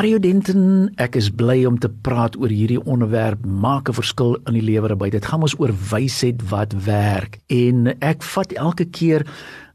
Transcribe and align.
Mario 0.00 0.16
Denton, 0.16 0.86
ek 0.96 1.18
is 1.20 1.26
bly 1.28 1.58
om 1.68 1.74
te 1.76 1.90
praat 1.92 2.32
oor 2.40 2.48
hierdie 2.48 2.78
onderwerp 2.88 3.42
maak 3.44 3.90
'n 3.90 3.98
verskil 3.98 4.38
in 4.48 4.56
die 4.56 4.64
lewe 4.64 4.96
by. 4.96 5.10
Dit 5.12 5.26
gaan 5.28 5.42
ons 5.44 5.52
oor 5.60 5.68
wysheid 5.90 6.40
wat 6.48 6.72
werk. 6.72 7.36
En 7.52 7.92
ek 8.00 8.22
vat 8.22 8.50
elke 8.52 8.86
keer 8.88 9.26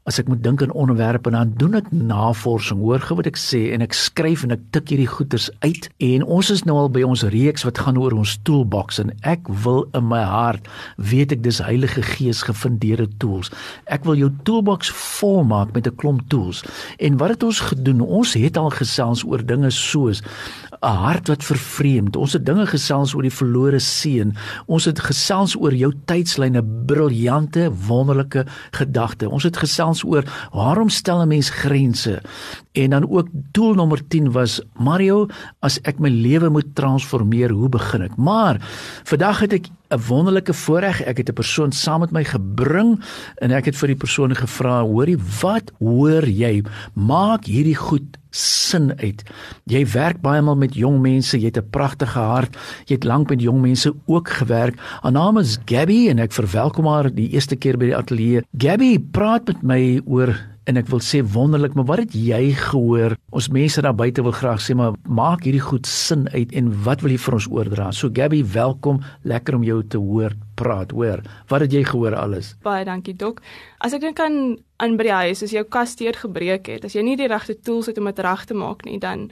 as 0.06 0.20
ek 0.22 0.28
moet 0.30 0.42
dink 0.44 0.62
aan 0.62 0.74
onderwerpe 0.78 1.32
dan 1.34 1.50
doen 1.58 1.74
ek 1.80 1.88
navorsing 1.90 2.78
hoor 2.78 3.02
gou 3.02 3.16
wat 3.18 3.26
ek 3.26 3.38
sê 3.40 3.62
en 3.74 3.82
ek 3.82 3.96
skryf 3.98 4.44
en 4.46 4.54
ek 4.54 4.62
tik 4.76 4.92
hierdie 4.92 5.08
goeters 5.10 5.48
uit 5.64 5.88
en 6.06 6.26
ons 6.36 6.50
is 6.54 6.62
nou 6.68 6.76
al 6.84 6.90
by 6.94 7.02
ons 7.06 7.24
reeks 7.34 7.66
wat 7.66 7.80
gaan 7.82 7.98
oor 7.98 8.14
ons 8.14 8.36
toolbox 8.46 9.00
en 9.02 9.10
ek 9.26 9.50
wil 9.64 9.82
in 9.98 10.06
my 10.06 10.22
hart 10.22 10.70
weet 11.10 11.34
ek 11.34 11.42
dis 11.46 11.58
Heilige 11.64 12.04
Gees 12.06 12.44
gefundeerde 12.46 13.08
tools 13.22 13.50
ek 13.90 14.06
wil 14.06 14.18
jou 14.20 14.30
toolbox 14.46 14.92
volmaak 14.94 15.74
met 15.74 15.90
'n 15.90 15.98
klomp 15.98 16.22
tools 16.30 16.62
en 17.02 17.18
wat 17.18 17.34
het 17.34 17.42
ons 17.42 17.60
gedoen 17.72 18.00
ons 18.00 18.34
het 18.38 18.56
al 18.56 18.70
gesels 18.70 19.26
oor 19.26 19.42
dinge 19.42 19.70
soos 19.74 20.22
'n 20.82 20.96
hart 21.02 21.28
wat 21.28 21.44
vervreemd. 21.44 22.16
Ons 22.16 22.32
het 22.32 22.44
dinge 22.46 22.66
gesels 22.66 23.14
oor 23.14 23.22
die 23.22 23.32
verlore 23.32 23.78
seun. 23.78 24.34
Ons 24.66 24.84
het 24.84 25.00
gesels 25.00 25.56
oor 25.56 25.74
jou 25.74 25.92
tydslyne, 26.04 26.62
briljante, 26.86 27.70
wonderlike 27.86 28.44
gedagte. 28.70 29.30
Ons 29.30 29.42
het 29.48 29.56
gesels 29.56 29.95
oor 30.04 30.24
waarom 30.52 30.88
stel 30.88 31.22
'n 31.22 31.28
mens 31.28 31.50
grense? 31.50 32.22
En 32.72 32.90
dan 32.90 33.10
ook 33.10 33.28
doel 33.32 33.74
nommer 33.74 34.08
10 34.08 34.32
was 34.32 34.60
Mario, 34.76 35.26
as 35.60 35.80
ek 35.82 35.98
my 35.98 36.08
lewe 36.08 36.48
moet 36.48 36.74
transformeer, 36.74 37.50
hoe 37.50 37.68
begin 37.68 38.02
ek? 38.02 38.16
Maar 38.16 38.60
vandag 39.04 39.40
het 39.40 39.52
ek 39.52 39.66
'n 39.90 40.00
wonderlike 40.08 40.54
voorreg. 40.54 41.02
Ek 41.02 41.16
het 41.16 41.28
'n 41.28 41.32
persoon 41.32 41.72
saam 41.72 42.00
met 42.00 42.10
my 42.10 42.24
gebring 42.24 43.00
en 43.38 43.50
ek 43.50 43.64
het 43.64 43.76
vir 43.76 43.88
die 43.88 43.96
persoon 43.96 44.34
gevra, 44.34 44.82
"Hoorie, 44.82 45.18
wat 45.40 45.72
hoor 45.78 46.24
jy? 46.26 46.64
Maak 46.94 47.44
hierdie 47.44 47.76
goed 47.76 48.18
sin 48.36 48.92
uit. 49.00 49.22
Jy 49.64 49.86
werk 49.86 50.20
baie 50.20 50.42
maal 50.42 50.56
met 50.56 50.74
jong 50.74 51.00
mense, 51.00 51.38
jy 51.38 51.46
het 51.46 51.58
'n 51.58 51.70
pragtige 51.70 52.18
hart. 52.18 52.56
Jy 52.86 52.94
het 52.94 53.04
lank 53.04 53.30
met 53.30 53.40
jong 53.40 53.60
mense 53.60 53.94
ook 54.06 54.28
gewerk. 54.28 54.76
Haar 55.02 55.12
naam 55.12 55.38
is 55.38 55.58
Gabby 55.64 56.08
en 56.08 56.18
ek 56.18 56.32
verwelkom 56.32 56.86
haar 56.86 57.14
die 57.14 57.30
eerste 57.30 57.56
keer 57.56 57.76
by 57.76 57.86
die 57.86 57.96
ateljee. 57.96 58.42
Gabby, 58.58 58.98
praat 58.98 59.46
met 59.46 59.62
my 59.62 60.00
oor 60.04 60.55
en 60.66 60.78
ek 60.80 60.88
wil 60.90 61.00
sê 61.04 61.20
wonderlik, 61.22 61.76
maar 61.78 61.86
wat 61.86 62.02
het 62.02 62.14
jy 62.18 62.50
gehoor? 62.58 63.14
Ons 63.36 63.48
mense 63.54 63.82
daar 63.82 63.94
buite 63.94 64.22
wil 64.26 64.34
graag 64.34 64.62
sê 64.64 64.74
maar 64.78 64.96
maak 65.06 65.46
hierdie 65.46 65.62
goed 65.62 65.86
sin 65.86 66.26
uit 66.34 66.54
en 66.58 66.72
wat 66.86 67.04
wil 67.04 67.14
jy 67.14 67.20
vir 67.22 67.36
ons 67.38 67.48
oordra? 67.54 67.90
So 67.94 68.10
Gabby, 68.12 68.42
welkom. 68.54 68.98
Lekker 69.22 69.58
om 69.58 69.66
jou 69.66 69.78
te 69.86 70.00
hoor 70.02 70.34
praat, 70.58 70.90
hoor. 70.96 71.22
Wat 71.50 71.62
het 71.62 71.74
jy 71.76 71.84
gehoor 71.86 72.16
alles? 72.18 72.54
Baie 72.66 72.86
dankie, 72.88 73.14
Dok. 73.14 73.42
As 73.78 73.94
ek 73.94 74.02
dink 74.08 74.22
aan 74.22 74.56
aan 74.82 74.98
by 74.98 75.06
die 75.06 75.14
huis, 75.14 75.44
as 75.46 75.54
jou 75.54 75.62
kas 75.64 75.94
deur 75.96 76.16
gebreek 76.18 76.66
het, 76.68 76.84
as 76.84 76.96
jy 76.96 77.04
nie 77.06 77.16
die 77.16 77.30
regte 77.30 77.54
tools 77.56 77.86
het 77.88 78.00
om 78.00 78.10
dit 78.10 78.18
reg 78.26 78.42
te 78.44 78.56
maak 78.56 78.84
nie, 78.84 78.98
dan 79.00 79.30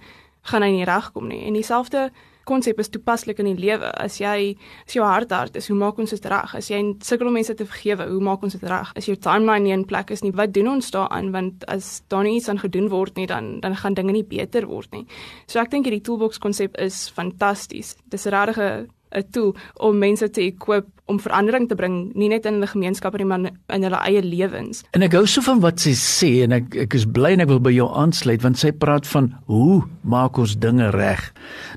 gaan 0.48 0.64
hy 0.64 0.70
nie 0.72 0.86
regkom 0.88 1.28
nie. 1.28 1.42
En 1.48 1.58
dieselfde 1.58 2.08
konsep 2.44 2.78
is 2.78 2.90
toepaslik 2.92 3.40
in 3.42 3.48
die 3.50 3.58
lewe. 3.58 3.90
As 4.00 4.18
jy 4.20 4.54
as 4.86 4.96
jou 4.96 5.04
hart 5.04 5.32
hard 5.34 5.56
is, 5.56 5.68
hoe 5.68 5.76
maak 5.78 5.98
ons 5.98 6.14
dit 6.14 6.26
reg? 6.30 6.54
As 6.54 6.70
jy 6.70 6.80
sukkel 7.04 7.30
om 7.30 7.36
mense 7.36 7.54
te 7.54 7.66
vergewe, 7.66 8.08
hoe 8.10 8.20
maak 8.24 8.44
ons 8.46 8.56
dit 8.56 8.68
reg? 8.70 8.92
As 8.96 9.08
jou 9.10 9.16
timeline 9.16 9.64
nie 9.64 9.74
in 9.76 9.86
plek 9.88 10.10
is 10.14 10.24
nie, 10.24 10.32
wat 10.32 10.54
doen 10.54 10.68
ons 10.76 10.90
daaraan? 10.94 11.32
Want 11.34 11.64
as 11.72 12.02
daar 12.12 12.24
nie 12.26 12.36
iets 12.38 12.48
aan 12.52 12.62
gedoen 12.62 12.90
word 12.92 13.16
nie, 13.16 13.26
dan 13.30 13.60
dan 13.60 13.76
gaan 13.76 13.94
dinge 13.94 14.12
nie 14.12 14.24
beter 14.24 14.66
word 14.66 14.92
nie. 14.92 15.06
So 15.46 15.60
ek 15.60 15.70
dink 15.70 15.88
hierdie 15.88 16.04
toolbox 16.04 16.38
konsep 16.38 16.76
is 16.78 17.08
fantasties. 17.10 17.96
Dis 18.10 18.26
regtig 18.26 18.58
'n 18.58 18.88
'n 19.14 19.30
tool 19.30 19.54
om 19.74 19.98
mense 19.98 20.30
te 20.30 20.42
equip 20.42 20.93
om 21.10 21.18
verandering 21.20 21.68
te 21.68 21.76
bring 21.76 21.96
nie 22.16 22.30
net 22.32 22.46
in 22.48 22.56
hulle 22.56 22.68
gemeenskappe 22.70 23.18
nie 23.20 23.26
maar 23.28 23.42
in 23.44 23.84
hulle 23.84 24.00
eie 24.08 24.22
lewens. 24.24 24.84
En 24.96 25.04
ek 25.04 25.16
hou 25.18 25.26
so 25.28 25.44
van 25.44 25.60
wat 25.60 25.82
sy 25.82 25.92
sê 25.98 26.30
en 26.46 26.56
ek 26.56 26.78
ek 26.86 26.96
is 26.96 27.04
bly 27.04 27.34
en 27.36 27.44
ek 27.44 27.50
wil 27.50 27.60
by 27.64 27.74
jou 27.74 27.90
aansluit 27.92 28.40
want 28.44 28.60
sy 28.60 28.72
praat 28.72 29.04
van 29.12 29.28
hoe 29.50 29.82
maak 30.00 30.40
ons 30.40 30.56
dinge 30.60 30.88
reg. 30.94 31.20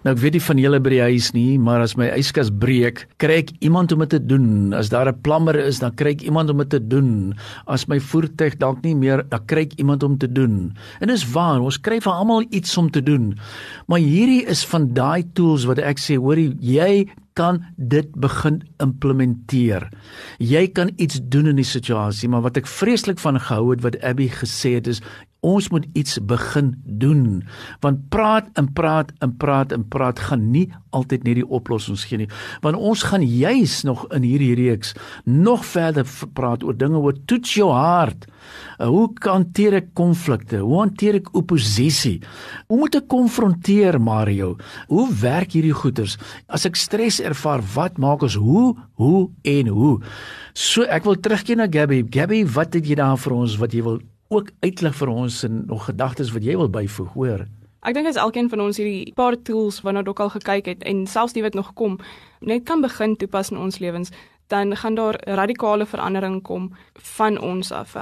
Nou 0.05 0.13
ek 0.15 0.21
weet 0.23 0.37
nie 0.37 0.43
van 0.47 0.61
julle 0.63 0.79
by 0.83 0.93
die 0.93 1.03
huis 1.09 1.29
nie, 1.35 1.57
maar 1.59 1.83
as 1.83 1.97
my 1.99 2.07
yskas 2.15 2.53
breek, 2.63 3.03
kry 3.19 3.41
ek 3.43 3.51
iemand 3.59 3.91
om 3.91 4.05
dit 4.05 4.15
te 4.15 4.21
doen. 4.23 4.73
As 4.77 4.93
daar 4.93 5.11
'n 5.11 5.21
plammer 5.23 5.59
is, 5.59 5.79
dan 5.83 5.95
kry 5.95 6.15
ek 6.15 6.23
iemand 6.23 6.49
om 6.49 6.63
dit 6.63 6.69
te 6.69 6.79
doen. 6.79 7.35
As 7.67 7.87
my 7.87 7.99
voertuig 7.99 8.57
dalk 8.57 8.83
nie 8.83 8.95
meer, 8.95 9.23
dan 9.29 9.45
kry 9.45 9.67
ek 9.67 9.75
iemand 9.77 10.03
om 10.03 10.17
te 10.17 10.27
doen. 10.31 10.73
En 11.01 11.07
dis 11.07 11.31
waar, 11.31 11.59
ons 11.59 11.77
kry 11.77 11.99
vir 11.99 12.13
almal 12.13 12.45
iets 12.49 12.77
om 12.77 12.89
te 12.89 13.03
doen. 13.03 13.37
Maar 13.87 13.99
hierdie 13.99 14.45
is 14.45 14.65
van 14.65 14.93
daai 14.93 15.23
tools 15.33 15.65
wat 15.65 15.79
ek 15.79 15.97
sê, 15.99 16.15
hoorie, 16.15 16.55
jy 16.59 17.07
kan 17.37 17.61
dit 17.77 18.09
begin 18.17 18.61
implementeer. 18.83 19.87
Jy 20.41 20.65
kan 20.73 20.91
iets 20.97 21.19
doen 21.21 21.51
in 21.51 21.59
die 21.61 21.67
situasie, 21.67 22.29
maar 22.29 22.45
wat 22.47 22.57
ek 22.57 22.69
vreeslik 22.69 23.21
van 23.21 23.39
gehou 23.39 23.69
het 23.75 23.85
wat 23.85 23.99
Abby 24.01 24.29
gesê 24.33 24.77
het 24.79 24.89
is 24.89 25.03
ons 25.45 25.69
moet 25.69 25.85
iets 25.93 26.17
begin 26.25 26.73
doen. 26.83 27.43
Want 27.83 28.07
praat 28.09 28.49
en 28.57 28.71
praat 28.73 29.11
en 29.21 29.35
praat 29.37 29.71
en 29.71 29.85
praat 29.87 30.19
gaan 30.29 30.49
nie 30.51 30.67
altyd 30.95 31.25
net 31.27 31.37
die 31.41 31.45
oplossings 31.45 32.05
gee 32.09 32.23
nie. 32.23 32.29
Want 32.63 32.79
ons 32.79 33.03
gaan 33.05 33.25
juis 33.25 33.81
nog 33.87 34.05
in 34.15 34.25
hierdie 34.25 34.55
reeks 34.57 34.95
nog 35.25 35.65
verder 35.65 36.07
praat 36.33 36.65
oor 36.65 36.77
dinge 36.77 36.97
oor 36.97 37.15
toets 37.29 37.53
jou 37.59 37.69
hart. 37.73 38.25
Uh, 38.79 38.87
hoe 38.87 39.05
hanteer 39.27 39.79
ek 39.81 39.93
konflikte? 39.97 40.61
Hoe 40.63 40.81
hanteer 40.81 41.19
ek 41.21 41.31
oppositie? 41.37 42.17
Hoe 42.67 42.81
moet 42.83 42.97
ek 43.01 43.07
konfronteer 43.11 43.99
Mario? 44.01 44.55
Hoe 44.89 45.07
werk 45.21 45.53
hierdie 45.57 45.75
goeters? 45.75 46.17
As 46.47 46.65
ek 46.69 46.79
stres 46.79 47.21
ervaar, 47.21 47.63
wat 47.75 48.01
maak 48.01 48.25
ons 48.25 48.37
hoe, 48.41 48.71
hoe 49.01 49.23
en 49.43 49.73
hoe? 49.73 49.95
So 50.57 50.87
ek 50.87 51.05
wil 51.05 51.19
terugkeer 51.21 51.59
na 51.59 51.69
Gabby. 51.69 52.03
Gabby, 52.09 52.43
wat 52.57 52.77
het 52.77 52.87
jy 52.87 52.97
daar 52.97 53.19
vir 53.21 53.35
ons 53.37 53.57
wat 53.61 53.75
jy 53.75 53.83
wil 53.85 53.99
ook 54.27 54.51
uitlig 54.59 54.95
vir 54.95 55.07
ons 55.07 55.43
en 55.43 55.65
nog 55.65 55.85
gedagtes 55.85 56.31
wat 56.35 56.43
jy 56.43 56.57
wil 56.57 56.69
byvoeg, 56.69 57.13
hoor? 57.13 57.45
Ek 57.87 57.93
dink 57.95 58.09
as 58.09 58.19
elkeen 58.19 58.49
van 58.51 58.61
ons 58.65 58.79
hierdie 58.79 59.13
paar 59.15 59.37
tools 59.47 59.79
waarna 59.85 60.03
ek 60.03 60.19
al 60.19 60.33
gekyk 60.33 60.65
het 60.65 60.83
en 60.83 61.05
selfs 61.07 61.35
die 61.37 61.43
wat 61.45 61.55
nog 61.55 61.73
kom, 61.79 61.99
net 62.41 62.65
kan 62.67 62.81
begin 62.83 63.15
toepas 63.15 63.53
in 63.53 63.61
ons 63.61 63.79
lewens, 63.79 64.11
dan 64.51 64.75
gaan 64.75 64.95
daar 64.95 65.19
radikale 65.27 65.85
verandering 65.85 66.41
kom 66.43 66.71
van 67.15 67.39
ons 67.39 67.71
af. 67.71 67.95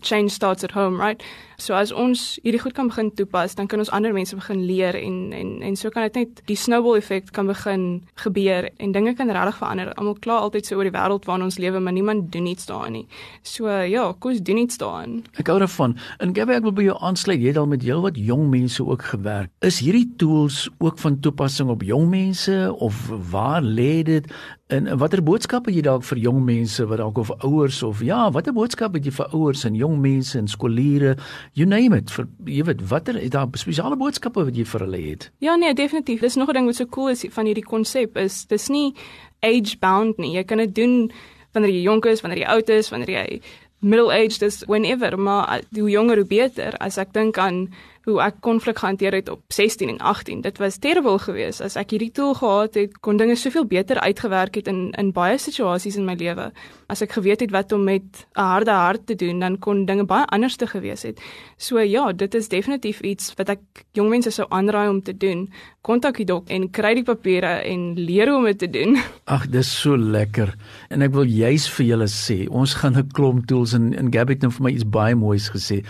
Change 0.00 0.30
starts 0.30 0.64
at 0.64 0.72
home, 0.72 1.00
right? 1.00 1.22
So 1.56 1.72
as 1.74 1.92
ons 1.92 2.36
hierdie 2.44 2.60
goed 2.60 2.74
kan 2.76 2.90
begin 2.90 3.08
toepas, 3.16 3.54
dan 3.56 3.68
kan 3.70 3.80
ons 3.80 3.90
ander 3.94 4.12
mense 4.12 4.36
begin 4.36 4.64
leer 4.68 4.96
en 4.98 5.32
en 5.32 5.62
en 5.64 5.76
so 5.76 5.90
kan 5.90 6.04
dit 6.04 6.18
net 6.20 6.42
die 6.50 6.56
snowball 6.56 6.98
effek 7.00 7.30
kan 7.32 7.48
begin 7.48 7.86
gebeur 8.20 8.68
en 8.76 8.92
dinge 8.92 9.14
kan 9.16 9.32
regtig 9.32 9.56
verander. 9.62 9.94
Almal 9.96 10.18
kla 10.20 10.40
altyd 10.44 10.68
so 10.68 10.76
oor 10.76 10.88
die 10.88 10.92
wêreld 10.92 11.24
waarin 11.24 11.46
ons 11.48 11.58
lewe, 11.58 11.80
maar 11.80 11.96
niemand 11.96 12.28
doen 12.32 12.46
iets 12.46 12.68
daarin 12.68 12.98
nie. 12.98 13.06
So 13.42 13.70
ja, 13.70 14.10
kos 14.20 14.42
doen 14.44 14.60
iets 14.66 14.76
daarin. 14.82 15.22
Ek 15.40 15.48
hou 15.48 15.58
daarvan. 15.62 15.96
En 16.20 16.34
Gabby, 16.36 16.58
ek 16.58 16.68
wil 16.68 16.76
by 16.76 16.88
jou 16.90 16.98
aansluit. 17.00 17.40
Jy 17.40 17.54
het 17.54 17.62
al 17.62 17.70
met 17.72 17.86
heelwat 17.86 18.20
jong 18.20 18.50
mense 18.52 18.84
ook 18.84 19.08
gewerk. 19.14 19.50
Is 19.64 19.80
hierdie 19.80 20.10
tools 20.20 20.66
ook 20.78 21.00
van 21.00 21.20
toepassing 21.24 21.72
op 21.72 21.82
jong 21.86 22.10
mense 22.12 22.74
of 22.76 23.00
waar 23.32 23.64
lê 23.64 24.02
dit? 24.04 24.28
En 24.66 24.88
watter 24.98 25.22
boodskap 25.22 25.68
het 25.70 25.76
jy 25.78 25.82
dalk 25.86 26.02
vir 26.08 26.18
jong 26.24 26.40
mense 26.42 26.82
wat 26.90 26.98
dalk 26.98 27.20
of 27.22 27.28
ouers 27.46 27.76
of 27.86 28.00
ja, 28.02 28.24
watter 28.34 28.54
boodskap 28.54 28.96
het 28.98 29.04
jy 29.06 29.12
vir 29.14 29.28
ouers 29.30 29.62
en 29.68 29.75
jong 29.76 30.00
mense 30.00 30.38
en 30.38 30.48
skooliere? 30.48 31.16
You 31.52 31.68
name 31.68 31.96
it. 31.96 32.10
Vir 32.10 32.26
jy 32.44 32.64
weet, 32.64 32.82
watter 32.88 33.16
is 33.20 33.30
daar 33.30 33.48
spesiale 33.54 33.96
boodskappe 33.96 34.44
wat 34.44 34.56
jy 34.56 34.64
vir 34.64 34.86
hulle 34.86 35.02
het? 35.10 35.30
Ja 35.44 35.56
nee, 35.56 35.74
definitief. 35.74 36.20
Dis 36.20 36.36
nog 36.36 36.48
'n 36.48 36.54
ding 36.54 36.66
wat 36.66 36.76
so 36.76 36.86
cool 36.86 37.08
is 37.08 37.24
van 37.30 37.46
hierdie 37.46 37.66
konsep 37.66 38.16
is 38.16 38.44
dis 38.46 38.68
nie 38.68 38.94
age 39.42 39.78
bound 39.78 40.18
nie. 40.18 40.34
Jy 40.36 40.44
kan 40.44 40.58
dit 40.58 40.74
doen 40.74 41.10
wanneer 41.52 41.72
jy 41.72 41.82
jonk 41.82 42.06
is, 42.06 42.20
wanneer 42.20 42.38
jy 42.38 42.46
oud 42.52 42.68
is, 42.68 42.90
wanneer 42.90 43.10
jy 43.10 43.40
middle 43.80 44.10
aged 44.10 44.42
is, 44.42 44.64
whenever, 44.66 45.18
maar 45.18 45.60
hoe 45.70 45.90
jonger 45.90 46.16
hoe 46.16 46.26
beter. 46.26 46.74
As 46.80 46.98
ek 46.98 47.12
dink 47.12 47.38
aan 47.38 47.66
hoe 48.06 48.20
ek 48.22 48.36
konflik 48.40 48.78
gehanteer 48.78 49.16
het 49.18 49.28
op 49.28 49.40
16 49.50 49.88
en 49.88 49.98
18. 49.98 50.40
Dit 50.40 50.58
was 50.62 50.78
terrible 50.78 51.18
geweest. 51.18 51.60
As 51.64 51.74
ek 51.74 51.90
hierdie 51.96 52.12
tool 52.14 52.36
gehad 52.38 52.76
het, 52.78 52.92
kon 53.02 53.18
dinge 53.18 53.34
soveel 53.34 53.66
beter 53.66 53.98
uitgewerk 53.98 54.54
het 54.60 54.70
in 54.70 54.92
in 54.94 55.10
baie 55.12 55.38
situasies 55.42 55.96
in 55.98 56.06
my 56.06 56.14
lewe. 56.14 56.52
As 56.86 57.02
ek 57.02 57.16
geweet 57.18 57.42
het 57.42 57.50
wat 57.50 57.72
om 57.74 57.82
met 57.84 58.26
'n 58.38 58.40
harde 58.40 58.70
hart 58.70 59.06
te 59.06 59.14
doen, 59.14 59.40
dan 59.40 59.58
kon 59.58 59.84
dinge 59.86 60.04
baie 60.04 60.24
anders 60.26 60.56
te 60.56 60.66
gewees 60.66 61.02
het. 61.02 61.20
So 61.56 61.78
ja, 61.78 62.12
dit 62.12 62.34
is 62.34 62.48
definitief 62.48 63.00
iets 63.00 63.34
wat 63.34 63.48
ek 63.48 63.60
jong 63.92 64.08
mense 64.08 64.30
sou 64.30 64.46
aanraai 64.50 64.88
om 64.88 65.02
te 65.02 65.16
doen. 65.16 65.50
Kontak 65.82 66.16
die 66.16 66.26
dok 66.26 66.48
en 66.48 66.70
kry 66.70 66.94
die 66.94 67.04
papiere 67.04 67.62
en 67.62 67.94
leer 67.94 68.28
hoe 68.28 68.38
om 68.38 68.44
dit 68.44 68.58
te 68.58 68.70
doen. 68.70 68.96
Ag, 69.24 69.48
dis 69.48 69.80
so 69.80 69.96
lekker. 69.96 70.54
En 70.90 71.02
ek 71.02 71.10
wil 71.12 71.24
juis 71.24 71.68
vir 71.68 71.86
julle 71.86 72.08
sê, 72.08 72.48
ons 72.48 72.74
gaan 72.74 72.96
'n 72.96 73.10
klomp 73.12 73.46
tools 73.46 73.72
en 73.72 73.94
en 73.94 74.12
Gabby 74.12 74.32
het 74.32 74.42
nou 74.42 74.52
vir 74.52 74.62
my 74.62 74.70
iets 74.70 74.88
baie 74.88 75.14
moois 75.14 75.50
gesê. 75.50 75.82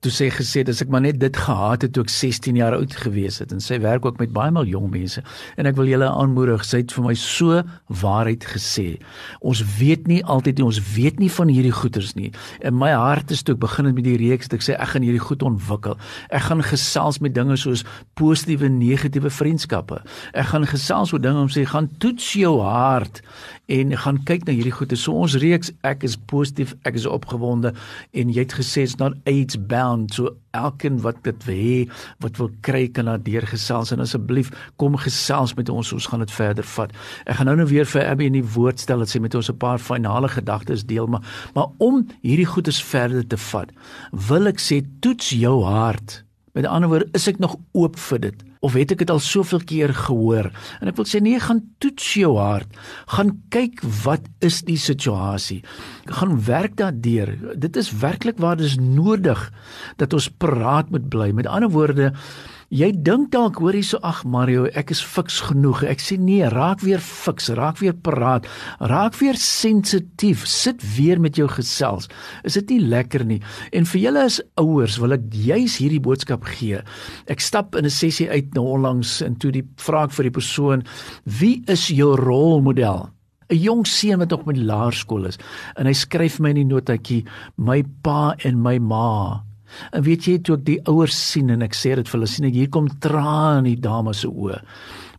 Toe 0.00 0.10
sê 0.12 0.30
gesê 0.30 0.68
as 0.68 0.82
ek 0.82 0.88
maar 0.88 1.00
net 1.00 1.20
dit 1.20 1.36
gehad 1.36 1.59
gehad 1.60 1.84
het 1.84 1.92
toe 1.94 2.04
ek 2.06 2.12
16 2.12 2.58
jaar 2.58 2.76
oud 2.76 2.94
gewees 3.04 3.40
het 3.42 3.52
en 3.54 3.60
sy 3.64 3.78
werk 3.82 4.06
ook 4.08 4.20
met 4.20 4.32
baie 4.34 4.52
mal 4.54 4.68
jong 4.68 4.88
mense. 4.92 5.22
En 5.60 5.68
ek 5.68 5.76
wil 5.78 5.90
julle 5.90 6.08
aanmoedig 6.08 6.64
sy 6.66 6.82
het 6.82 6.94
vir 6.96 7.06
my 7.06 7.14
so 7.18 7.60
waarheid 8.02 8.46
gesê. 8.54 8.86
Ons 9.40 9.62
weet 9.78 10.08
nie 10.10 10.20
altyd 10.24 10.60
nie 10.60 10.66
ons 10.66 10.80
weet 10.94 11.20
nie 11.22 11.30
van 11.32 11.52
hierdie 11.52 11.74
goeters 11.74 12.14
nie. 12.18 12.30
In 12.64 12.78
my 12.80 12.92
hart 12.96 13.32
is 13.34 13.44
toe 13.44 13.56
ek 13.56 13.62
begin 13.64 13.90
het 13.90 13.98
met 13.98 14.06
die 14.08 14.16
reeks 14.20 14.48
het 14.48 14.58
ek 14.58 14.66
sê 14.66 14.76
ek 14.76 14.94
gaan 14.94 15.06
hierdie 15.06 15.22
goed 15.22 15.44
ontwikkel. 15.46 15.98
Ek 16.30 16.48
gaan 16.48 16.64
gesels 16.64 17.20
met 17.24 17.36
dinge 17.36 17.58
soos 17.60 17.84
positiewe 18.18 18.68
en 18.70 18.78
negatiewe 18.80 19.32
vriendskappe. 19.34 20.00
Ek 20.32 20.52
gaan 20.54 20.68
gesels 20.70 21.14
oor 21.14 21.22
dinge 21.22 21.44
om 21.44 21.52
sê 21.52 21.66
gaan 21.68 21.90
toets 22.02 22.32
jou 22.38 22.56
hart 22.64 23.22
en 23.70 23.94
gaan 24.02 24.18
kyk 24.26 24.46
na 24.46 24.54
hierdie 24.56 24.74
goeie. 24.74 24.98
So 24.98 25.14
ons 25.22 25.36
reeks 25.42 25.70
ek 25.86 26.04
is 26.06 26.16
positief, 26.30 26.74
ek 26.88 26.98
is 26.98 27.06
opgewonde 27.08 27.72
en 28.18 28.32
jy 28.32 28.42
het 28.42 28.54
gesê 28.58 28.84
it's 28.86 28.98
not 28.98 29.16
age 29.30 29.58
bound 29.70 30.14
so 30.16 30.34
elkeen 30.56 30.98
wat 31.04 31.20
dit 31.26 31.46
wil 31.46 31.60
hê, 31.60 31.76
wat 32.24 32.40
wil 32.40 32.50
kry 32.66 32.88
kan 32.90 33.06
na 33.06 33.16
deurgesels 33.22 33.92
en 33.94 34.02
asseblief 34.02 34.50
kom 34.82 34.98
gesels 34.98 35.54
met 35.58 35.70
ons, 35.70 35.92
ons 35.94 36.10
gaan 36.10 36.24
dit 36.24 36.34
verder 36.34 36.66
vat. 36.74 36.94
Ek 37.26 37.38
gaan 37.38 37.50
nou 37.50 37.56
nou 37.60 37.68
weer 37.70 37.86
vir 37.86 38.06
Abby 38.08 38.26
in 38.30 38.38
die 38.40 38.46
woord 38.56 38.82
stel 38.82 39.04
dat 39.04 39.12
sy 39.12 39.22
met 39.22 39.36
ons 39.38 39.50
'n 39.50 39.58
paar 39.62 39.78
finale 39.78 40.28
gedagtes 40.28 40.86
deel, 40.86 41.06
maar 41.06 41.22
maar 41.54 41.70
om 41.78 42.06
hierdie 42.22 42.50
goedes 42.50 42.82
verder 42.82 43.26
te 43.26 43.36
vat, 43.36 43.70
wil 44.12 44.46
ek 44.46 44.58
sê 44.58 44.82
toets 45.00 45.30
jou 45.30 45.62
hart. 45.64 46.24
Met 46.52 46.66
ander 46.66 46.88
woorde, 46.88 47.08
is 47.14 47.28
ek 47.28 47.38
nog 47.38 47.56
oop 47.72 47.96
vir 47.96 48.18
dit? 48.18 48.49
Of 48.60 48.76
het 48.76 48.92
ek 48.92 49.02
dit 49.02 49.12
al 49.12 49.22
soveel 49.24 49.62
keer 49.64 49.94
gehoor 49.96 50.50
en 50.80 50.90
ek 50.90 50.98
wil 50.98 51.08
sê 51.08 51.22
nee 51.24 51.40
gaan 51.40 51.62
toets 51.82 52.12
jou 52.20 52.34
hart 52.36 52.78
gaan 53.16 53.34
kyk 53.54 53.80
wat 54.04 54.28
is 54.44 54.60
die 54.68 54.78
situasie 54.80 55.60
gaan 56.20 56.36
werk 56.48 56.76
daardeur 56.80 57.32
dit 57.56 57.80
is 57.80 57.92
werklik 58.04 58.40
waar 58.42 58.60
dit 58.60 58.68
is 58.68 58.78
nodig 58.80 59.48
dat 60.02 60.16
ons 60.16 60.30
praat 60.44 60.92
met 60.92 61.08
bly 61.12 61.30
met 61.36 61.48
ander 61.48 61.72
woorde 61.72 62.12
Jy 62.70 62.92
dink 63.02 63.32
dalk 63.34 63.56
hoor 63.58 63.74
hierso 63.74 63.98
ag 64.06 64.20
Mario, 64.30 64.68
ek 64.78 64.92
is 64.94 65.00
fiks 65.02 65.40
genoeg. 65.42 65.80
Ek 65.90 65.98
sê 65.98 66.14
nee, 66.22 66.46
raak 66.54 66.84
weer 66.86 67.00
fiks, 67.02 67.48
raak 67.58 67.80
weer 67.82 67.96
paraat, 67.98 68.44
raak 68.78 69.16
weer 69.18 69.34
sensitief, 69.34 70.44
sit 70.46 70.78
weer 70.94 71.18
met 71.18 71.34
jou 71.34 71.48
gesels. 71.50 72.06
Is 72.46 72.54
dit 72.60 72.76
nie 72.76 72.92
lekker 72.92 73.24
nie? 73.26 73.40
En 73.74 73.88
vir 73.90 74.02
julle 74.04 74.22
as 74.22 74.38
ouers 74.62 75.00
wil 75.02 75.16
ek 75.18 75.26
juis 75.34 75.80
hierdie 75.82 75.98
boodskap 75.98 76.46
gee. 76.46 76.78
Ek 77.26 77.42
stap 77.42 77.74
in 77.74 77.90
'n 77.90 77.90
sessie 77.90 78.30
uit 78.30 78.49
nou 78.54 78.66
onlangs 78.76 79.20
en 79.26 79.36
toe 79.40 79.52
die 79.54 79.66
vraag 79.80 80.14
vir 80.16 80.28
die 80.28 80.36
persoon, 80.38 80.84
wie 81.24 81.62
is 81.70 81.88
jou 81.88 82.14
rolmodel? 82.16 83.10
'n 83.50 83.58
Jong 83.58 83.86
seun 83.86 84.18
wat 84.18 84.30
nog 84.30 84.46
met 84.46 84.56
laerskool 84.56 85.26
is 85.26 85.38
en 85.76 85.86
hy 85.86 85.92
skryf 85.92 86.38
my 86.38 86.50
in 86.50 86.62
die 86.62 86.70
notaatjie 86.70 87.24
my 87.56 87.82
pa 88.02 88.34
en 88.44 88.62
my 88.62 88.78
ma 88.78 89.42
En 89.94 90.04
weet 90.06 90.26
jy 90.26 90.38
toe 90.42 90.56
ek 90.58 90.66
die 90.66 90.80
ouers 90.90 91.16
sien 91.16 91.50
en 91.54 91.62
ek 91.66 91.76
sê 91.78 91.94
dit 91.98 92.08
vir 92.08 92.18
hulle 92.18 92.30
sien 92.30 92.48
ek 92.48 92.56
hier 92.58 92.72
kom 92.72 92.88
traan 93.02 93.62
in 93.62 93.72
die 93.72 93.82
dames 93.82 94.24
se 94.24 94.30
oë. 94.30 94.58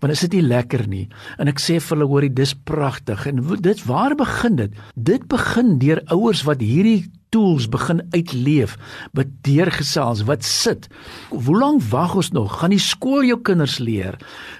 Want 0.01 0.16
is 0.16 0.24
dit 0.25 0.39
nie 0.39 0.48
lekker 0.50 0.88
nie? 0.89 1.06
En 1.39 1.51
ek 1.51 1.62
sê 1.62 1.77
vir 1.80 1.95
hulle 1.95 2.10
hoorie 2.10 2.34
dis 2.34 2.54
pragtig 2.68 3.27
en 3.30 3.42
dit 3.62 3.84
waar 3.88 4.16
begin 4.18 4.57
dit? 4.60 4.77
Dit 4.95 5.27
begin 5.31 5.77
deur 5.81 6.01
ouers 6.16 6.44
wat 6.48 6.63
hierdie 6.66 7.06
tools 7.31 7.69
begin 7.72 8.01
uitleef, 8.12 8.75
wat 9.16 9.31
deurgesels, 9.48 10.25
wat 10.28 10.44
sit. 10.44 10.88
Hoe 11.31 11.57
lank 11.57 11.83
wag 11.92 12.16
ons 12.19 12.31
nog? 12.36 12.60
Gaan 12.60 12.75
die 12.75 12.81
skool 12.83 13.24
jou 13.28 13.39
kinders 13.39 13.80
leer? 13.80 14.18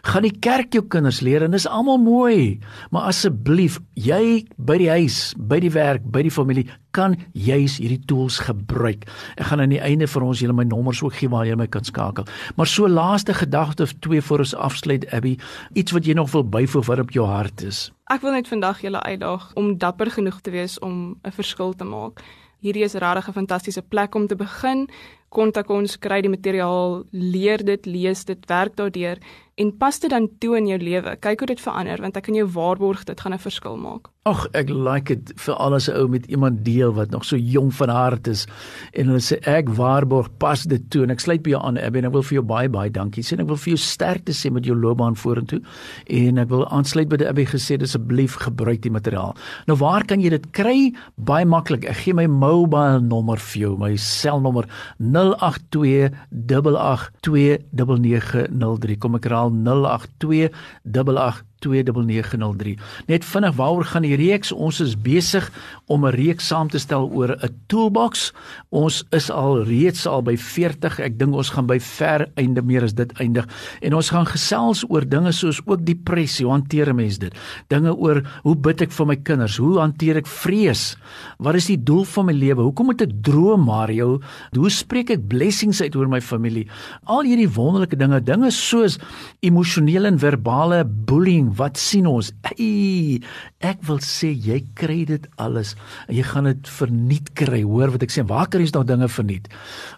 Gaan 0.08 0.28
die 0.28 0.34
kerk 0.40 0.74
jou 0.78 0.86
kinders 0.88 1.22
leer? 1.22 1.44
En 1.44 1.52
dis 1.56 1.68
almal 1.68 2.00
mooi. 2.02 2.60
Maar 2.92 3.12
asseblief, 3.12 3.80
jy 4.00 4.46
by 4.56 4.80
die 4.82 4.92
huis, 4.92 5.20
by 5.38 5.60
die 5.64 5.74
werk, 5.76 6.08
by 6.08 6.24
die 6.28 6.34
familie 6.34 6.70
kan 6.96 7.16
juis 7.32 7.78
hierdie 7.80 8.02
tools 8.08 8.42
gebruik. 8.44 9.06
Ek 9.40 9.48
gaan 9.48 9.64
aan 9.64 9.72
die 9.72 9.82
einde 9.84 10.08
vir 10.12 10.26
ons 10.28 10.42
julle 10.44 10.56
my 10.56 10.66
nommers 10.68 11.00
ook 11.04 11.16
gee 11.20 11.32
waar 11.32 11.48
jy 11.48 11.56
my 11.60 11.68
kan 11.72 11.88
skakel. 11.88 12.28
Maar 12.60 12.68
so 12.68 12.88
laaste 12.88 13.36
gedagte 13.36 13.88
of 13.88 13.96
twee 14.04 14.24
voor 14.24 14.44
ons 14.44 14.56
afsluit 14.56 15.08
Abby, 15.16 15.38
iets 15.74 15.96
wat 15.96 16.08
jy 16.08 16.16
nog 16.20 16.32
wil 16.36 16.44
byvoeg 16.44 16.88
wat 16.92 17.04
op 17.04 17.16
jou 17.16 17.28
hart 17.28 17.64
is. 17.68 17.90
Ek 18.12 18.24
wil 18.26 18.36
net 18.36 18.50
vandag 18.52 18.82
julle 18.84 19.00
uitdaag 19.08 19.52
om 19.56 19.78
dapper 19.80 20.12
genoeg 20.12 20.42
te 20.44 20.52
wees 20.52 20.80
om 20.80 21.16
'n 21.24 21.32
verskil 21.32 21.74
te 21.74 21.88
maak 21.88 22.20
hierdie 22.62 22.86
is 22.86 22.94
regtig 22.94 23.28
'n 23.28 23.34
fantastiese 23.34 23.82
plek 23.82 24.16
om 24.16 24.28
te 24.28 24.36
begin. 24.36 24.88
Kontak 25.30 25.70
ons, 25.70 25.98
kry 25.98 26.22
die 26.22 26.30
materiaal, 26.30 27.04
leer 27.12 27.64
dit, 27.64 27.86
lees 27.86 28.26
dit, 28.26 28.46
werk 28.48 28.76
daardeur 28.76 29.18
en 29.62 29.70
pas 29.78 30.00
dit 30.00 30.10
dan 30.10 30.30
toe 30.42 30.56
in 30.58 30.72
jou 30.72 30.80
lewe. 30.82 31.14
Kyk 31.22 31.44
hoe 31.44 31.52
dit 31.54 31.62
verander 31.62 32.02
want 32.02 32.18
ek 32.18 32.30
kan 32.30 32.38
jou 32.38 32.48
waarborg 32.56 33.06
dit 33.06 33.22
gaan 33.22 33.34
'n 33.34 33.46
verskil 33.46 33.78
maak. 33.78 34.10
Ag, 34.30 34.46
ek 34.54 34.70
like 34.70 35.10
dit 35.10 35.32
vir 35.42 35.56
alles 35.58 35.90
ou 35.90 36.08
met 36.08 36.26
iemand 36.30 36.62
deel 36.66 36.94
wat 36.94 37.10
nog 37.10 37.26
so 37.26 37.36
jong 37.36 37.74
van 37.74 37.90
hart 37.90 38.28
is 38.28 38.46
en 38.94 39.10
hulle 39.10 39.20
sê 39.20 39.40
ek 39.50 39.70
waarborg 39.70 40.30
pas 40.38 40.62
dit 40.62 40.84
toe 40.94 41.04
en 41.04 41.10
ek 41.10 41.20
sluit 41.20 41.42
by 41.42 41.56
jou 41.56 41.62
aan 41.66 41.80
Abby 41.82 41.98
en 41.98 42.06
ek 42.06 42.14
wil 42.14 42.22
vir 42.22 42.36
jou 42.36 42.46
baie 42.46 42.70
baie 42.70 42.92
dankie 42.94 43.24
sê 43.24 43.34
en 43.34 43.42
ek 43.42 43.50
wil 43.50 43.58
vir 43.58 43.74
jou 43.74 43.82
sterkte 43.82 44.34
sê 44.38 44.54
met 44.54 44.66
jou 44.66 44.78
loopbaan 44.78 45.16
vorentoe 45.16 45.62
en 46.06 46.38
ek 46.38 46.50
wil 46.50 46.68
aansluit 46.70 47.10
by 47.10 47.18
die 47.18 47.30
Abby 47.30 47.46
gesê 47.50 47.82
asseblief 47.82 48.36
gebruik 48.36 48.82
die 48.82 48.94
materiaal. 48.94 49.36
Nou 49.68 49.78
waar 49.82 50.06
kan 50.06 50.22
jy 50.22 50.30
dit 50.30 50.52
kry? 50.54 50.94
Baie 51.18 51.46
maklik. 51.46 51.86
Ek 51.90 51.98
gee 52.04 52.14
my 52.14 52.28
mobile 52.30 53.02
nommer 53.02 53.38
vir 53.42 53.62
jou, 53.62 53.78
my 53.78 53.96
selnommer 53.98 54.66
082 55.02 56.12
8829903. 56.32 58.98
Kom 59.02 59.16
ek 59.18 59.26
herhaal 59.30 59.51
082 59.52 60.50
88 60.86 61.44
2903. 61.62 62.78
Net 63.08 63.26
vinnig 63.26 63.56
waaroor 63.56 63.86
gaan 63.86 64.06
die 64.06 64.18
reeks? 64.20 64.52
Ons 64.52 64.82
is 64.84 64.96
besig 64.98 65.48
om 65.88 66.06
'n 66.06 66.16
reeks 66.16 66.48
saam 66.48 66.70
te 66.70 66.80
stel 66.80 67.10
oor 67.12 67.36
'n 67.38 67.50
toolbox. 67.68 68.34
Ons 68.70 69.04
is 69.12 69.30
al 69.30 69.64
reeds 69.64 70.06
al 70.08 70.22
by 70.22 70.38
40. 70.38 71.00
Ek 71.00 71.20
dink 71.20 71.34
ons 71.34 71.50
gaan 71.50 71.68
by 71.68 71.80
ver 71.80 72.30
einde 72.36 72.62
meer 72.62 72.84
as 72.84 72.94
dit 72.94 73.12
eindig. 73.20 73.48
En 73.82 73.94
ons 73.94 74.10
gaan 74.10 74.26
gesels 74.26 74.84
oor 74.90 75.06
dinge 75.10 75.32
soos 75.32 75.62
ook 75.66 75.86
depressie. 75.86 76.46
Hoe 76.46 76.54
hanteer 76.54 76.90
'n 76.90 76.96
mens 76.96 77.18
dit? 77.18 77.34
Dinge 77.68 77.96
oor 77.96 78.24
hoe 78.44 78.56
bid 78.56 78.82
ek 78.82 78.92
vir 78.92 79.06
my 79.06 79.16
kinders? 79.16 79.58
Hoe 79.58 79.80
hanteer 79.80 80.18
ek 80.18 80.28
vrees? 80.28 80.98
Wat 81.38 81.56
is 81.56 81.66
die 81.66 81.84
doel 81.84 82.04
van 82.04 82.26
my 82.26 82.34
lewe? 82.34 82.62
Hoekom 82.62 82.86
moet 82.86 83.02
ek 83.02 83.12
droom, 83.22 83.66
Mario? 83.66 84.20
Hoe 84.52 84.70
spreek 84.70 85.10
ek 85.10 85.28
blessings 85.28 85.82
uit 85.82 85.96
oor 85.96 86.08
my 86.08 86.22
familie? 86.22 86.68
Al 87.06 87.24
hierdie 87.24 87.50
wonderlike 87.50 87.98
dinge, 87.98 88.22
dinge 88.24 88.52
soos 88.52 88.98
emosionele 89.42 90.08
en 90.08 90.20
verbale 90.20 90.86
bullying 90.86 91.51
wat 91.58 91.78
sien 91.78 92.08
ons? 92.08 92.32
Ey, 92.58 93.22
ek 93.60 93.84
wil 93.88 94.00
sê 94.00 94.32
jy 94.32 94.64
kry 94.76 95.06
dit 95.06 95.28
alles 95.38 95.76
jy 96.12 96.24
gaan 96.28 96.48
dit 96.50 96.70
verniet 96.78 97.32
kry. 97.38 97.62
Hoor 97.68 97.92
wat 97.94 98.06
ek 98.06 98.14
sê, 98.14 98.24
waar 98.28 98.50
kry 98.52 98.66
jy 98.66 98.74
nog 98.76 98.88
dinge 98.90 99.08
verniet? 99.12 99.48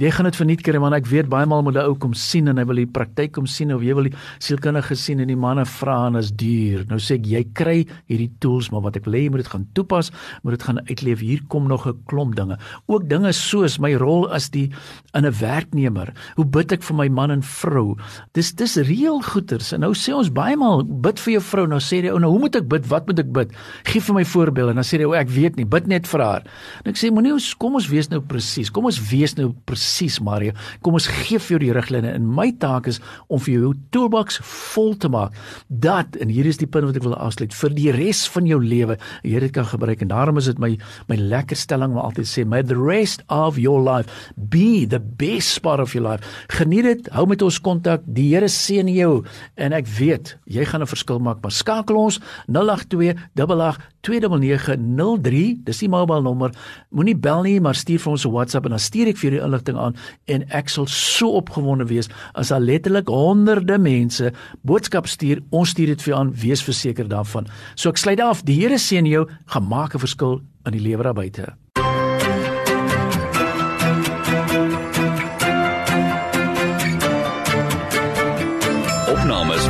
Jy 0.01 0.11
gaan 0.13 0.27
dit 0.29 0.39
verniet 0.39 0.63
kry 0.65 0.81
want 0.81 0.97
ek 0.97 1.07
weet 1.09 1.29
baie 1.31 1.47
maal 1.49 1.63
moet 1.65 1.77
'n 1.77 1.85
ou 1.87 1.95
kom 1.95 2.13
sien 2.13 2.47
en 2.47 2.57
hy 2.57 2.65
wil 2.65 2.75
die 2.75 2.87
praktyk 2.87 3.33
kom 3.33 3.47
sien 3.47 3.73
of 3.73 3.81
jy 3.81 3.93
wil 3.93 4.09
die 4.09 4.17
sielkundige 4.39 4.95
sien 4.95 5.19
en 5.19 5.27
die 5.27 5.35
manne 5.35 5.65
vra 5.65 6.07
en 6.07 6.15
is 6.15 6.31
duur. 6.31 6.85
Nou 6.89 6.99
sê 6.99 7.15
ek 7.15 7.25
jy 7.25 7.43
kry 7.53 7.85
hierdie 8.07 8.31
tools 8.39 8.71
maar 8.71 8.81
wat 8.81 8.97
ek 8.97 9.05
wil 9.05 9.13
hê 9.13 9.23
jy 9.23 9.29
moet 9.29 9.43
dit 9.43 9.51
gaan 9.53 9.67
toepas, 9.73 10.11
moet 10.43 10.57
dit 10.57 10.63
gaan 10.63 10.79
uitleef. 10.87 11.19
Hier 11.19 11.41
kom 11.47 11.67
nog 11.67 11.87
'n 11.87 12.03
klomp 12.05 12.35
dinge. 12.35 12.57
Ook 12.87 13.09
dinge 13.09 13.31
soos 13.33 13.79
my 13.79 13.93
rol 13.95 14.29
as 14.31 14.49
die 14.49 14.71
in 15.13 15.25
'n 15.25 15.31
werknemer. 15.31 16.13
Hoe 16.35 16.45
bid 16.45 16.71
ek 16.71 16.83
vir 16.83 16.95
my 16.95 17.07
man 17.09 17.31
en 17.31 17.41
vrou? 17.41 17.97
Dis 18.33 18.53
dis 18.53 18.75
reël 18.75 19.21
goeters. 19.21 19.73
En 19.73 19.79
nou 19.79 19.93
sê 19.93 20.13
ons 20.13 20.29
baie 20.29 20.55
maal 20.55 20.83
bid 20.83 21.19
vir 21.19 21.33
jou 21.33 21.41
vrou 21.43 21.65
nou 21.69 21.79
sê 21.83 22.01
jy 22.01 22.11
ou 22.13 22.21
nou 22.21 22.31
hoe 22.33 22.41
moet 22.45 22.57
ek 22.59 22.67
bid? 22.71 22.87
Wat 22.91 23.07
moet 23.09 23.19
ek 23.23 23.31
bid? 23.35 23.53
Gee 23.89 24.03
vir 24.03 24.17
my 24.17 24.23
voorbeeld 24.27 24.73
en 24.73 24.81
dan 24.81 24.87
sê 24.87 24.99
jy 25.01 25.09
o 25.09 25.15
ek 25.17 25.31
weet 25.33 25.59
nie, 25.59 25.65
bid 25.69 25.87
net 25.91 26.07
vir 26.09 26.23
haar. 26.23 26.47
En 26.83 26.91
ek 26.93 26.99
sê 26.99 27.11
moenie 27.13 27.33
ons 27.35 27.49
kom 27.59 27.77
ons 27.79 27.89
wees 27.91 28.09
nou 28.11 28.21
presies. 28.29 28.71
Kom 28.73 28.87
ons 28.89 28.99
wees 29.11 29.35
nou 29.39 29.51
presies 29.69 30.19
Maria. 30.23 30.55
Kom 30.85 30.97
ons 30.99 31.07
gee 31.21 31.41
vir 31.41 31.55
jou 31.55 31.61
die 31.65 31.73
riglyne 31.75 32.13
en 32.13 32.27
my 32.39 32.49
taak 32.61 32.89
is 32.91 32.99
om 33.27 33.41
vir 33.43 33.53
jou 33.55 33.73
toolbox 33.95 34.39
vol 34.47 34.93
te 34.99 35.11
maak. 35.11 35.35
Dat 35.69 36.17
en 36.21 36.31
hier 36.33 36.47
is 36.49 36.61
die 36.61 36.69
punt 36.69 36.89
wat 36.89 36.99
ek 36.99 37.07
wil 37.07 37.17
afsluit 37.17 37.55
vir 37.57 37.75
die 37.77 37.89
res 37.95 38.25
van 38.33 38.47
jou 38.49 38.59
lewe. 38.63 38.97
Jy 39.27 39.43
dit 39.47 39.55
kan 39.55 39.67
gebruik 39.69 40.03
en 40.03 40.11
daarom 40.13 40.39
is 40.41 40.49
dit 40.51 40.61
my 40.61 40.73
my 41.09 41.17
lekker 41.19 41.59
stelling 41.59 41.95
wat 41.97 42.11
altyd 42.11 42.29
sê 42.29 42.45
may 42.47 42.63
the 42.63 42.77
rest 42.79 43.23
of 43.33 43.59
your 43.61 43.81
life 43.83 44.31
be 44.37 44.85
the 44.89 44.99
best 44.99 45.61
part 45.65 45.81
of 45.83 45.93
your 45.95 46.05
life. 46.05 46.23
Geniet 46.53 46.87
dit. 46.89 47.09
Hou 47.15 47.25
met 47.29 47.41
ons 47.41 47.59
kontak. 47.63 48.03
Die 48.05 48.31
Here 48.33 48.49
seën 48.49 48.87
jou 48.89 49.23
en 49.61 49.75
ek 49.75 49.87
weet 49.99 50.35
jy 50.49 50.65
gaan 50.65 50.81
'n 50.81 50.89
verskil 50.89 51.19
maak 51.19 51.32
maak, 51.33 51.41
maar 51.41 51.51
skakel 51.51 51.95
ons 51.97 52.19
082 52.47 53.77
8829903. 54.03 55.63
Dis 55.63 55.79
die 55.79 55.89
mobile 55.89 56.21
nommer. 56.21 56.51
Moenie 56.91 57.15
bel 57.15 57.43
nie, 57.43 57.61
maar 57.61 57.75
stuur 57.75 57.99
vir 57.99 58.11
ons 58.11 58.25
'n 58.25 58.31
WhatsApp 58.31 58.65
en 58.65 58.71
dan 58.71 58.79
stuur 58.79 59.07
ek 59.07 59.17
vir 59.17 59.31
jou 59.31 59.39
die 59.39 59.45
inligting 59.45 59.77
aan 59.77 59.95
en 60.27 60.43
ek 60.51 60.69
sal 60.69 60.87
so 60.87 61.27
opgewonde 61.39 61.85
wees 61.85 62.09
as 62.33 62.51
al 62.51 62.59
letterlik 62.59 63.07
honderde 63.07 63.77
mense 63.77 64.31
boodskap 64.63 65.07
stuur. 65.07 65.41
Ons 65.51 65.69
stuur 65.69 65.87
dit 65.87 66.01
vir 66.01 66.13
jou 66.13 66.19
aan, 66.19 66.33
wees 66.33 66.63
verseker 66.63 67.07
daarvan. 67.07 67.47
So 67.75 67.89
ek 67.89 67.97
sluit 67.97 68.19
af. 68.19 68.43
Die 68.43 68.61
Here 68.63 68.77
seën 68.77 69.05
jou, 69.05 69.27
gaan 69.45 69.67
maak 69.67 69.95
'n 69.95 69.99
verskil 69.99 70.41
in 70.65 70.71
die 70.71 70.81
lewe 70.81 71.03
daar 71.03 71.13
buite. 71.13 71.53